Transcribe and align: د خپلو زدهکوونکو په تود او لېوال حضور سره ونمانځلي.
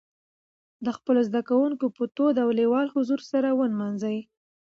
د 0.85 0.87
خپلو 0.97 1.19
زدهکوونکو 1.27 1.85
په 1.97 2.03
تود 2.15 2.35
او 2.43 2.49
لېوال 2.59 2.87
حضور 2.95 3.21
سره 3.31 3.49
ونمانځلي. 3.59 4.21